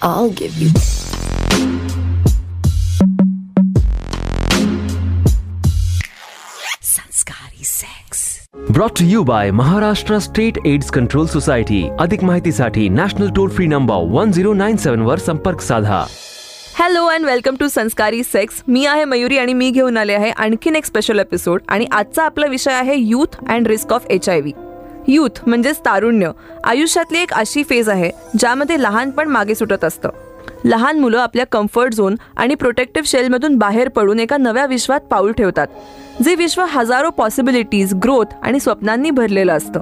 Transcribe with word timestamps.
I'll 0.00 0.30
give 0.30 0.56
you. 0.56 0.68
Sanskari 6.82 7.64
sex. 7.64 8.24
Brought 8.70 8.98
to 8.98 9.04
you 9.04 9.22
by 9.24 9.50
Maharashtra 9.52 10.18
state 10.18 10.58
AIDS 10.66 10.90
control 10.90 11.26
society 11.26 11.82
अधिक 12.00 12.22
माहितीसाठी 12.24 12.88
national 12.90 13.30
toll 13.36 13.50
free 13.50 13.66
number 13.66 14.04
one 14.10 14.32
zero 14.32 14.52
nine 14.52 14.76
seven 14.76 15.02
वर 15.02 15.18
संपर्क 15.18 15.60
साधा 15.60 16.04
hello 16.78 17.04
and 17.06 17.26
welcome 17.26 17.56
to 17.56 17.68
Sanskari 17.68 18.22
sex 18.22 18.62
मी 18.68 18.84
आहे 18.86 19.04
मयुरी 19.04 19.38
आणि 19.38 19.52
मी 19.54 19.70
घेऊन 19.70 19.96
आले 19.96 20.14
आहे 20.14 20.30
आणखीन 20.30 20.76
एक 20.76 20.84
स्पेशल 20.84 21.18
एपिसोड 21.18 21.62
आणि 21.68 21.86
आजचा 21.92 22.24
आपला 22.24 22.46
विषय 22.46 22.72
आहे 22.72 22.96
youth 22.96 23.42
and 23.48 23.68
risk 23.68 23.92
of 23.92 24.06
H 24.10 24.28
I 24.28 24.40
V 24.40 24.52
youth 25.08 25.40
म्हणजेच 25.46 25.78
तारुण्य 25.78 26.30
आयुष्यातली 26.64 27.18
एक 27.18 27.32
अशी 27.32 27.62
फेज 27.64 27.88
आहे 27.88 28.10
ज्यामध्ये 28.38 28.82
लहानपण 28.82 29.28
मागे 29.28 29.54
सुटत 29.54 29.84
असतं. 29.84 30.08
लहान 30.64 30.98
मुलं 30.98 31.18
आपल्या 31.18 31.46
कम्फर्ट 31.46 31.92
झोन 31.92 32.16
आणि 32.36 32.54
प्रोटेक्टिव्ह 32.54 33.08
शेलमधून 33.08 33.56
बाहेर 33.56 33.88
पडून 33.88 34.20
एका 34.20 34.36
नव्या 34.36 34.66
विश्वात 34.66 35.00
पाऊल 35.00 35.32
ठेवतात 35.32 35.66
जे 36.24 36.34
विश्व 36.34 36.64
हजारो 36.68 37.10
पॉसिबिलिटीज 37.10 37.94
ग्रोथ 37.94 38.34
आणि 38.42 38.60
स्वप्नांनी 38.60 39.10
भरलेलं 39.10 39.56
असतं. 39.56 39.80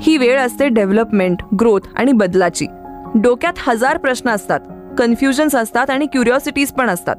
ही 0.00 0.16
वेळ 0.16 0.40
असते 0.40 0.68
डेव्हलपमेंट 0.68 1.42
ग्रोथ 1.60 1.80
आणि 1.96 2.12
बदलाची. 2.12 2.66
डोक्यात 3.14 3.52
हजार 3.58 3.96
प्रश्न 3.96 4.30
असतात 4.30 4.60
कन्फ्युजन्स 4.98 5.54
असतात 5.54 5.90
आणि 5.90 6.06
क्युरिओसिटीज 6.06 6.72
पण 6.72 6.90
असतात. 6.90 7.16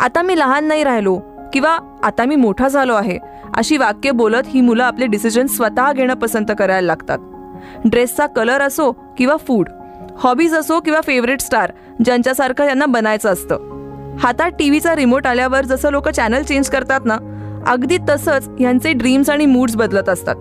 आता 0.00 0.22
मी 0.22 0.38
लहान 0.38 0.64
नाही 0.64 0.84
राहिलो 0.84 1.20
किंवा 1.54 1.76
आता 2.02 2.24
मी 2.24 2.36
मोठा 2.36 2.68
झालो 2.68 2.94
आहे 2.94 3.18
अशी 3.56 3.76
वाक्य 3.76 4.10
बोलत 4.10 4.46
ही 4.46 4.60
मुलं 4.60 4.84
आपले 4.84 5.06
डिसिजन 5.06 5.46
स्वतः 5.46 5.92
घेणं 5.92 6.14
पसंत 6.14 6.50
करायला 6.58 6.86
लागतात. 6.86 7.18
ड्रेसचा 7.84 8.26
कलर 8.26 8.62
असो 8.62 8.90
किंवा 9.18 9.36
फूड 9.36 9.68
हॉबीज 10.18 10.54
असो 10.54 10.80
किंवा 10.80 11.00
फेवरेट 11.00 11.40
स्टार 11.40 11.72
ज्यांच्यासारखं 12.04 12.64
यांना 12.64 12.86
बनायचं 12.86 13.32
असतं. 13.32 14.16
हातात 14.20 14.50
टीव्हीचा 14.50 14.96
रिमोट 14.96 15.26
आल्यावर 15.26 15.64
जसं 15.64 15.90
लोक 15.90 16.08
चॅनल 16.08 16.42
चेंज 16.42 16.68
करतात 16.68 17.00
ना 17.04 17.18
अगदी 17.66 17.98
तसंच 18.08 18.48
यांचे 18.60 18.92
ड्रीम्स 18.92 19.30
आणि 19.30 19.46
मूड्स 19.46 19.76
बदलत 19.76 20.08
असतात. 20.08 20.36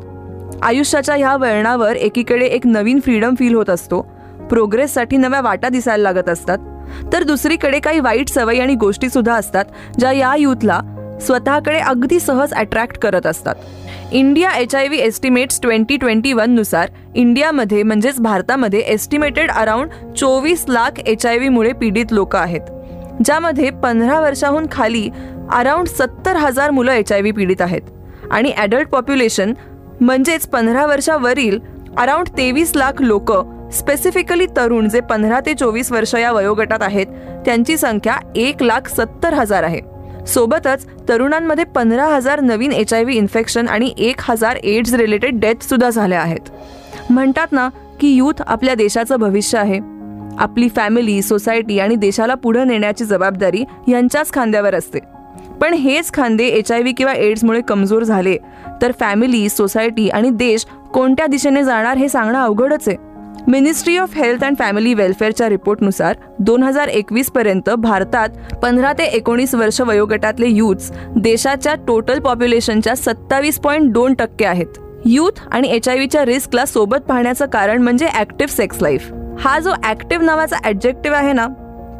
आयुष्याच्या 0.61 1.15
ह्या 1.15 1.35
वळणावर 1.35 1.95
एकीकडे 1.95 2.45
एक 2.45 2.67
नवीन 2.67 2.99
फ्रीडम 2.99 3.35
फील 3.35 3.55
होत 3.55 3.69
असतो 3.69 4.01
प्रोग्रेससाठी 4.49 5.17
नव्या 5.17 5.41
वाटा 5.41 5.69
दिसायला 5.69 6.11
लागत 6.11 6.29
असतात 6.29 6.57
तर 7.13 7.23
दुसरीकडे 7.23 7.79
काही 7.79 7.99
वाईट 7.99 8.29
सवयी 8.29 8.59
आणि 8.59 8.75
गोष्टीसुद्धा 8.75 9.33
असतात 9.33 9.65
ज्या 9.99 10.11
या 10.11 10.35
युथला 10.35 10.79
स्वतःकडे 11.21 11.79
अगदी 11.79 12.19
सहज 12.19 12.53
अट्रॅक्ट 12.53 12.97
करत 12.97 13.25
असतात. 13.25 13.55
India 14.11 14.51
H 14.57 14.75
I 14.75 14.87
V 14.87 14.99
estimates 14.99 15.59
twenty 15.61 15.97
twenty 15.97 16.33
वननुसार 16.33 16.89
इंडियामध्ये 17.15 17.83
म्हणजेच 17.83 18.19
भारतामध्ये 18.21 18.79
एस्टिमेटेड 18.79 19.51
अराउंड 19.51 19.89
चोवीस 20.17 20.65
लाख 20.67 20.99
एच 21.05 21.25
आय 21.25 21.37
व्हीमुळे 21.37 21.71
पीडित 21.73 22.11
लोक 22.11 22.35
आहेत. 22.35 22.61
ज्यामध्ये 23.25 23.69
पंधरा 23.83 24.19
वर्षाहून 24.19 24.65
खाली 24.71 25.09
अराउंड 25.51 25.87
सत्तर 25.87 26.35
हजार 26.35 26.71
मुलं 26.71 26.91
एच 26.91 27.11
आय 27.11 27.21
व्ही 27.21 27.31
पीडित 27.31 27.61
आहेत. 27.61 27.81
आणि 28.31 28.51
ॲडल्ट 28.57 28.89
पॉप्युलेशन 28.89 29.53
म्हणजेच 30.01 30.47
पंधरा 30.47 30.85
वर्षावरील 30.85 31.59
अराउंड 31.97 32.27
तेवीस 32.37 32.75
लाख 32.75 33.01
लोक 33.01 33.31
स्पेसिफिकली 33.73 34.45
तरुण 34.57 34.89
जे 34.89 34.99
पंधरा 34.99 35.39
ते 35.45 35.53
चोवीस 35.53 35.91
वर्ष 35.91 36.13
या 36.15 36.31
वयोगटात 36.31 36.81
आहेत 36.81 37.07
त्यांची 37.45 37.77
संख्या 37.77 38.17
एक 38.35 38.63
लाख 38.63 38.87
सत्तर 38.89 39.33
हजार 39.33 39.63
आहे. 39.63 39.79
सोबतच 40.27 40.85
तरुणांमध्ये 41.09 41.63
पंधरा 41.63 42.05
हजार 42.05 42.39
नवीन 42.39 42.71
एच 42.71 42.93
आय 42.93 43.03
व्ही 43.03 43.17
इन्फेक्शन 43.17 43.67
आणि 43.67 43.93
एक 43.97 44.15
हजार 44.19 44.55
एड्स 44.55 44.93
रिलेटेड 44.93 45.39
डेथसुद्धा 45.39 45.89
झाल्या 45.89 46.21
आहेत. 46.21 46.49
म्हणतात 47.09 47.47
ना 47.51 47.69
की 47.99 48.15
यूथ 48.15 48.41
आपल्या 48.47 48.75
देशाचं 48.75 49.15
भविष्य 49.15 49.57
आहे. 49.57 49.79
आपली 50.39 50.69
फॅमिली 50.69 51.21
सोसायटी 51.21 51.79
आणि 51.79 51.95
देशाला 51.95 52.35
पुढे 52.35 52.63
नेण्याची 52.63 53.05
जबाबदारी 53.05 53.63
यांच्याच 53.87 54.33
खांद्यावर 54.33 54.75
असते. 54.75 54.99
पण 55.61 55.73
हेच 55.73 56.13
खांदे 56.13 56.45
एच 56.45 56.71
आय 56.71 56.81
व्ही 56.81 56.93
किंवा 56.93 57.13
एड्समुळे 57.13 57.61
कमजोर 57.61 58.03
झाले 58.03 58.37
तर 58.81 58.91
फॅमिली 58.99 59.49
सोसायटी 59.49 60.09
आणि 60.09 60.29
देश 60.29 60.65
कोणत्या 60.93 61.27
दिशेने 61.27 61.63
जाणार 61.63 61.97
हे 61.97 62.09
सांगणं 62.09 62.39
अवघडच 62.39 62.87
आहे. 62.87 63.12
Ministry 63.47 63.97
of 63.97 64.15
health 64.15 64.43
and 64.43 64.57
family 64.57 64.93
वेलफेअरच्या 64.93 65.47
रिपोर्टनुसार 65.49 66.15
दोन 66.39 66.63
हजार 66.63 66.87
एकवीसपर्यंत 66.87 67.69
भारतात 67.69 68.29
पंधरा 68.61 68.91
ते 68.93 69.03
एकोणीस 69.17 69.55
वर्ष 69.55 69.79
वयोगटातले 69.81 70.47
यूथ्स 70.47 70.91
देशाच्या 71.15 71.73
टोटल 71.87 72.19
पॉप्युलेशनच्या 72.19 72.95
सत्तावीस 72.95 73.59
पॉईंट 73.59 73.91
दोन 73.93 74.13
टक्के 74.13 74.45
आहेत. 74.45 74.79
यूथ 75.05 75.39
आणि 75.51 75.67
एच 75.67 75.89
आय 75.89 75.95
व्हीच्या 75.95 76.25
रिस्कला 76.25 76.65
सोबत 76.65 77.01
पाहण्याचं 77.07 77.45
कारण 77.45 77.81
म्हणजे 77.81 78.07
ऍक्टिव्ह 78.19 78.53
सेक्स 78.53 78.81
लाईफ 78.81 79.11
हा 79.39 79.59
जो 79.59 79.71
ऍक्टिव्ह 79.89 80.25
नावाचा 80.25 80.57
ॲडजेक्टिव्ह 80.63 81.17
आहे 81.17 81.33
ना 81.33 81.47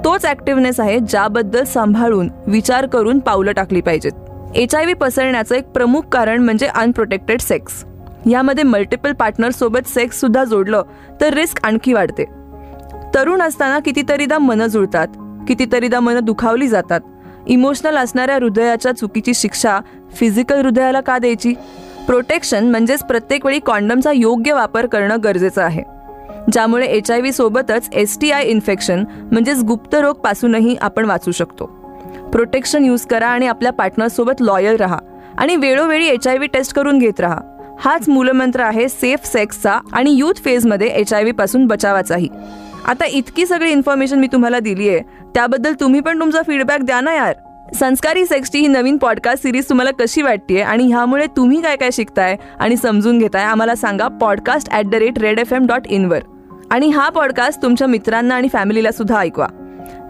तोच 0.05 0.25
ऍक्टिव्हनेस 0.25 0.79
आहे 0.79 0.99
ज्याबद्दल 0.99 1.63
सांभाळून 1.63 2.29
विचार 2.47 2.85
करून 2.85 3.19
पावलं 3.19 3.51
टाकली 3.51 3.81
पाहिजेत. 3.81 4.11
एच 4.55 4.75
आय 4.75 4.83
व्ही 4.83 4.93
पसरण्याचं 4.93 5.55
एक 5.55 5.65
प्रमुख 5.65 6.01
कारण 6.11 6.43
म्हणजे 6.43 6.67
अनप्रोटेक्टेड 6.67 7.41
सेक्स 7.41 7.83
यामध्ये 8.29 8.63
मल्टिपल 8.63 9.11
पार्टनरसोबत 9.11 9.87
सेक्ससुद्धा 9.87 10.43
जोडलं 10.43 10.83
तर 11.21 11.33
रिस्क 11.33 11.65
आणखी 11.65 11.93
वाढते. 11.93 12.25
तरुण 13.15 13.41
असताना 13.41 13.79
कितीतरीदा 13.79 14.37
मनं 14.37 14.67
जुळतात 14.67 15.07
कितीतरीदा 15.47 15.99
मनं 15.99 16.19
दुखावली 16.23 16.67
जातात. 16.67 16.99
इमोशनल 17.47 17.97
असणाऱ्या 17.97 18.35
हृदयाच्या 18.35 18.91
चुकीची 18.91 19.33
शिक्षा 19.33 19.79
फिजिकल 20.15 20.61
हृदयाला 20.61 21.01
का 21.01 21.17
द्यायची? 21.17 21.53
प्रोटेक्शन 22.07 22.71
म्हणजेच 22.71 23.03
प्रत्येक 23.03 23.45
वेळी 23.45 23.59
कॉन्डमचा 23.59 24.11
योग्य 24.11 24.53
वापर 24.53 24.85
करणं 24.85 25.17
गरजेचं 25.23 25.61
आहे. 25.61 25.83
ज्यामुळे 26.51 26.85
एच 26.85 27.11
आय 27.11 27.19
व्ही 27.19 27.31
सोबतच 27.31 27.89
एस 27.93 28.19
टी 28.21 28.31
आय 28.31 28.43
इन्फेक्शन 28.43 29.03
म्हणजेच 29.31 29.63
गुप्त 29.63 29.95
रोग 29.95 30.15
पासूनही 30.15 30.75
आपण 30.81 31.05
वाचू 31.05 31.31
शकतो. 31.31 31.65
प्रोटेक्शन 32.31 32.85
यूज 32.85 33.05
करा 33.05 33.27
आणि 33.27 33.47
आपल्या 33.47 33.71
पार्टनरसोबत 33.71 34.41
लॉयल 34.41 34.75
राहा. 34.75 34.97
आणि 35.37 35.55
वेळोवेळी 35.55 36.07
एच 36.07 36.27
आय 36.27 36.37
व्ही 36.37 36.47
टेस्ट 36.47 36.73
करून 36.73 36.99
घेत 36.99 37.19
राहा. 37.19 37.37
हाच 37.79 38.09
मूलमंत्र 38.09 38.61
आहे 38.61 38.87
सेफ 38.89 39.25
सेक्सचा 39.25 39.79
आणि 39.93 40.11
युथ 40.11 40.43
फेजमध्ये 40.45 40.87
एच 40.87 41.13
आय 41.13 41.21
व्ही 41.21 41.31
पासून 41.31 41.65
बचावाचाही. 41.67 42.27
आता 42.87 43.05
इतकी 43.05 43.45
सगळी 43.45 43.71
इन्फॉर्मेशन 43.71 44.19
मी 44.19 44.27
तुम्हाला 44.27 44.59
दिली 44.59 44.89
आहे 44.89 44.99
त्याबद्दल 45.35 45.73
तुम्ही 45.79 45.99
पण 45.99 46.19
तुमचा 46.19 46.41
फीडबॅक 46.41 46.81
द्या 46.81 47.01
ना 47.01 47.13
यार. 47.13 47.33
संस्कारी 47.79 48.25
सेक्सची 48.25 48.59
ही 48.59 48.67
नवीन 48.67 48.97
पॉडकास्ट 48.97 49.43
सिरीज 49.43 49.69
तुम्हाला 49.69 49.91
कशी 49.99 50.21
वाटते 50.21 50.61
आणि 50.61 50.87
ह्यामुळे 50.87 51.25
तुम्ही 51.37 51.61
काय 51.61 51.75
काय 51.75 51.89
शिकताय 51.93 52.35
आणि 52.59 52.77
समजून 52.77 53.19
घेताय 53.19 53.43
आम्हाला 53.43 53.75
सांगा 53.75 54.07
podcast 54.07 54.71
at 54.71 54.85
the 54.85 54.95
rate 54.95 55.19
red 55.19 55.39
F 55.39 55.53
M 55.53 55.65
dot 55.65 55.87
इनवर 55.87 56.19
आणि 56.71 56.89
हा 56.89 57.09
पॉडकास्ट 57.09 57.61
तुमच्या 57.61 57.87
मित्रांना 57.87 58.35
आणि 58.35 58.47
फॅमिलीला 58.53 58.91
सुद्धा 58.91 59.19
ऐकवा. 59.19 59.47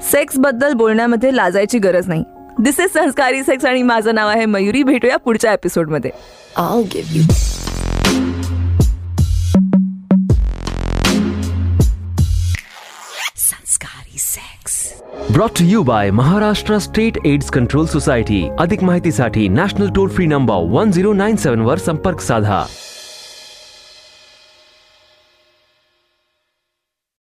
सेक्सबद्दल 0.01 0.73
बोलण्यामध्ये 0.73 1.35
लाजायची 1.35 1.79
गरज 1.79 2.07
नाही. 2.07 2.23
दिस 2.59 2.79
इज 2.79 2.91
संस्कारी 2.93 3.43
सेक्स 3.43 3.65
आणि 3.65 3.81
माझं 3.83 4.15
नाव 4.15 4.29
आहे 4.29 4.45
मयुरी 4.45 4.83
भेटूया 4.83 5.17
पुढच्या 5.17 5.53
एपिसोडमध्ये 5.53 6.11
I'll 6.55 6.83
give 6.85 7.07
you. 7.11 7.23
Sanskari 13.37 14.19
sex. 14.19 14.77
Brought 15.31 15.51
to 15.59 15.65
you 15.65 15.81
by 15.83 16.11
Maharashtra 16.11 16.77
state 16.79 17.17
AIDS 17.25 17.49
control 17.51 17.85
society 17.87 18.43
अधिक 18.59 18.83
माहितीसाठी 18.83 19.47
national 19.49 19.89
toll 19.95 20.09
free 20.09 20.25
number 20.25 20.67
one 20.71 20.91
zero 20.91 21.13
nine 21.13 21.35
seven 21.35 21.61
वर 21.61 21.77
संपर्क 21.77 22.19
साधा 22.21 22.65